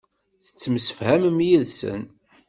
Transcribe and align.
Ttemsefhament 0.45 1.45
yid-sen. 1.47 2.01